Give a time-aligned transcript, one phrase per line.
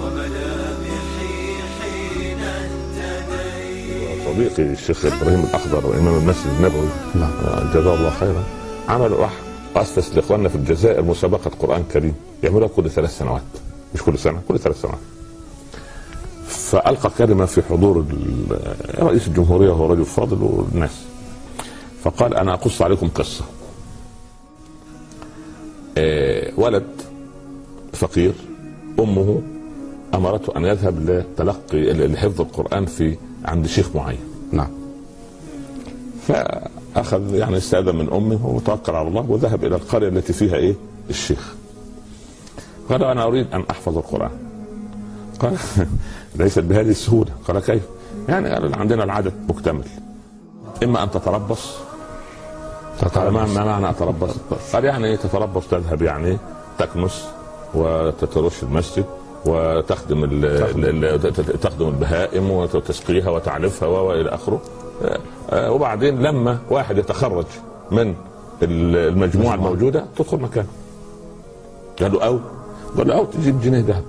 [0.00, 1.36] وملامحي
[1.80, 6.88] حين انتدي صديقي الشيخ إبراهيم الأخضر امام المسجد النبوي.
[7.14, 7.32] نعم.
[7.44, 8.44] آه، جزاه الله خيرا.
[8.88, 9.42] عمل واحد
[9.76, 12.14] اسس لاخواننا في الجزائر مسابقة قرآن كريم.
[12.42, 13.42] يعملوها كل ثلاث سنوات.
[13.94, 14.98] مش كل سنة كل ثلاث سنوات.
[16.46, 18.04] فألقى كلمة في حضور
[18.98, 21.02] رئيس الجمهورية وهو رجل فاضل والناس.
[22.02, 23.44] فقال أنا أقص عليكم قصة.
[25.98, 26.86] آه، ولد
[27.92, 28.32] فقير
[29.00, 29.42] أمه
[30.14, 34.20] أمرته أن يذهب لتلقي لحفظ القرآن في عند شيخ معين.
[34.52, 34.70] نعم.
[36.28, 40.74] فأخذ يعني استأذن من أمه وتوكل على الله وذهب إلى القرية التي فيها إيه؟
[41.10, 41.54] الشيخ.
[42.90, 44.30] قال أنا أريد أن أحفظ القرآن.
[45.40, 45.56] قال
[46.38, 47.82] ليست بهذه السهولة، قال كيف؟
[48.28, 49.84] يعني قال عندنا العدد مكتمل.
[50.82, 51.76] إما أن تتربص
[53.14, 54.30] قال ما ما معنى أتربص؟
[54.72, 56.38] قال يعني إيه تتربص تذهب يعني
[56.78, 57.28] تكنس
[57.74, 59.04] وتترش المسجد
[59.46, 60.20] وتخدم
[61.62, 64.60] تخدم البهائم وتسقيها وتعلفها وإلى آخره
[65.04, 65.18] آه،
[65.50, 67.44] آه، وبعدين لما واحد يتخرج
[67.90, 68.14] من
[68.62, 70.68] ال- المجموعة الموجودة تدخل مكانه
[72.00, 72.38] قال له أو
[72.96, 74.04] قال له أو تجيب جنيه ذهب.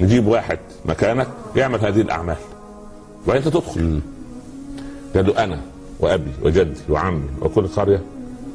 [0.00, 2.36] نجيب واحد مكانك يعمل هذه الأعمال.
[3.26, 4.00] وانت تدخل
[5.14, 5.60] قال له أنا
[6.00, 8.02] وأبي وجدي وعمي وكل قرية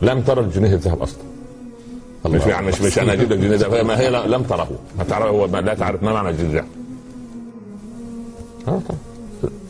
[0.02, 1.22] لم ترى الجنيه الذهب أصلا.
[2.26, 3.86] مش يعني مش مش أنا أجيب لك جنيه ذهب.
[3.86, 4.68] ما هي لم تره.
[4.98, 6.66] ما تعرف هو ما- لا تعرف ما معنى الجنيه.
[8.68, 9.00] آه طبعا.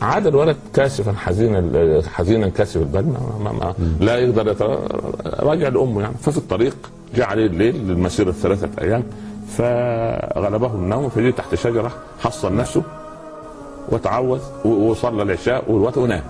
[0.02, 3.06] عاد الولد كاسفا حزينا حزينا كاسف البال
[3.44, 4.56] ما ما لا يقدر
[5.24, 6.14] راجع لأمه يعني.
[6.22, 6.76] ففي الطريق
[7.14, 9.02] جاء عليه الليل للمسيره ثلاثة أيام.
[9.56, 12.82] فغلبه النوم فجي تحت شجرة حصن نفسه
[13.88, 16.22] وتعوذ وصلى العشاء والوقت ونام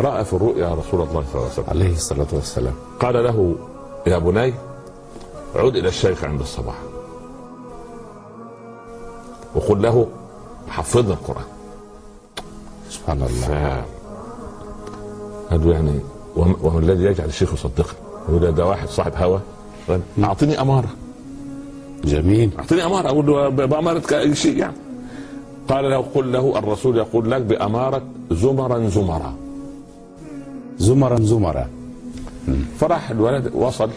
[0.00, 1.64] رأى في الرؤيا رسول الله صلى الله عليه وسلم.
[1.68, 2.74] عليه الصلاة والسلام.
[3.00, 3.54] قال له
[4.06, 4.54] يا بني
[5.54, 6.74] عد إلى الشيخ عند الصباح.
[9.54, 10.06] وقل له
[10.68, 11.44] حفظنا القرآن.
[12.90, 13.46] سبحان الله.
[13.46, 13.50] ف
[15.50, 16.00] قال يعني
[16.36, 19.40] وما الذي يجعل الشيخ يصدقني؟ يقول ده واحد صاحب هوى.
[19.88, 20.88] قال أعطني أمارة.
[22.04, 22.50] جميل.
[22.58, 24.76] اعطني أمارة أقول له باماره شيء يعني.
[25.68, 29.34] قال له قل له الرسول يقول لك بأمارة زمرا زمرا.
[30.78, 31.68] زمرا زمرا.
[32.78, 33.90] فراح الولد وصل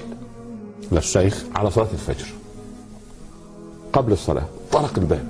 [0.92, 1.44] للشيخ.
[1.56, 2.28] على صلاة الفجر.
[3.94, 5.28] قبل الصلاة طرق الباب.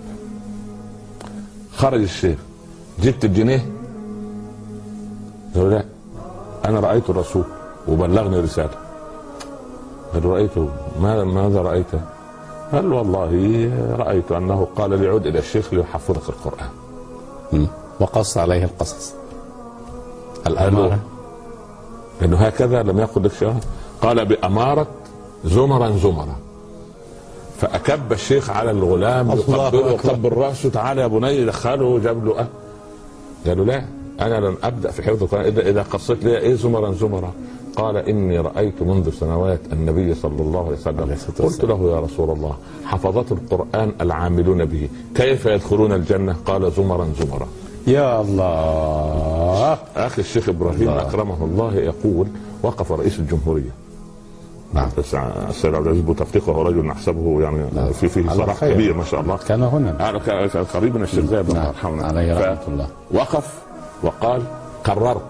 [1.75, 2.37] خرج الشيخ.
[3.01, 3.65] جبت الجنيه.
[5.55, 5.83] قال له لا
[6.65, 7.43] أنا رأيت الرسول
[7.87, 8.75] وبلغني رسالة.
[10.13, 10.69] قال رأيته؟
[11.01, 11.85] ماذا ماذا رأيت؟
[12.73, 16.69] قال والله رأيت أنه قال لي عد إلى الشيخ ليحفظك القرآن.
[17.53, 17.67] مم.
[17.99, 19.13] وقص عليه القصص.
[20.47, 20.99] الأمارة له
[22.21, 23.53] لأنه هكذا لم يقل لك شيء.
[24.01, 24.87] قال بأمارة
[25.45, 26.35] زمرا زمرا.
[27.61, 30.09] فأكب الشيخ على الغلام يقبله أكبر.
[30.09, 32.47] وقبل راسه تعالى يا بني دخله جاب له أه.
[33.47, 33.85] قال له لا
[34.21, 35.45] أنا لن أبدأ في حفظ القرآن.
[35.45, 37.31] الا إذا قصيت لي إيه زمرا زمرا؟
[37.75, 42.57] قال إني رأيت منذ سنوات النبي صلى الله عليه وسلم قلت له يا رسول الله
[42.85, 47.47] حفظت القرآن العاملون به كيف يدخلون الجنة؟ قال زمرا زمرا.
[47.87, 49.77] يا الله.
[49.95, 51.01] أخي الشيخ إبراهيم الله.
[51.01, 52.27] أكرمه الله يقول
[52.63, 53.71] وقف رئيس الجمهورية.
[54.73, 54.89] نعم.
[54.97, 55.15] بس
[55.49, 58.65] السيد عبد العزيز بوتفليقه هو رجل نحسبه يعني في فيه صلاح.
[58.65, 59.37] كبير ما شاء الله.
[59.37, 60.11] كان هنا.
[60.73, 62.87] قريب من الشيخ زايد الله نعم يرحمه عليه رحمة الله.
[63.11, 63.59] وقف
[64.03, 64.41] وقال
[64.83, 65.21] قررت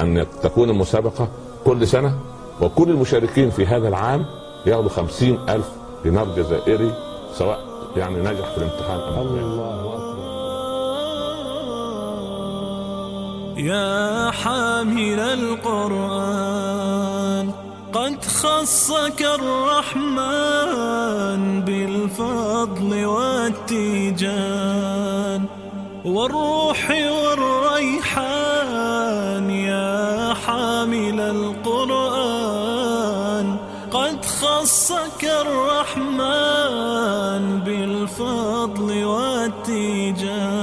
[0.00, 1.28] أن تكون المسابقه
[1.64, 2.14] كل سنة
[2.60, 4.26] وكل المشاركين في هذا العام
[4.66, 5.68] ياخذوا خمسين ألف
[6.04, 6.92] دينار جزائري
[7.34, 7.58] سواء
[7.96, 9.68] يعني نجح في الامتحان أم لا.
[13.58, 15.20] يا حامل
[16.18, 16.68] القرآن
[17.92, 20.40] قد خصك الرحمن
[21.64, 23.04] بالفضل
[23.98, 24.64] والتيجان
[26.04, 28.47] والروح والريحان
[31.30, 32.88] القرآن
[33.90, 36.78] قد خصك الرحمن
[37.66, 40.58] بالفضل والتيجان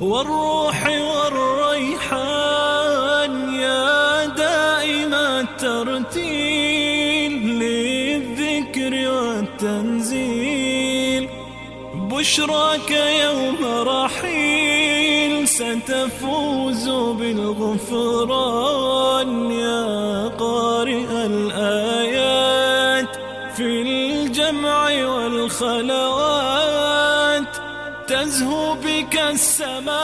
[0.00, 0.86] والروح
[2.22, 6.52] والريحان يا دائم الترتيل
[7.58, 10.62] للذكر والتنزيل
[11.94, 12.90] بشراك
[13.24, 13.58] يوم
[13.88, 14.91] رحيل
[15.46, 18.70] ستفوز بالغفران
[19.50, 23.08] يا قارئ الآيات
[23.56, 27.52] في الجمع والقرآن الخلوات
[28.08, 30.02] تزهو بك السماوات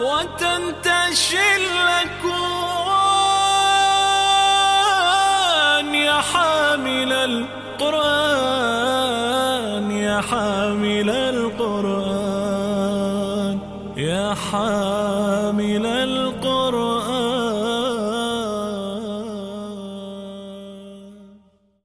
[0.00, 1.56] وتنتشي
[14.32, 15.07] القرآن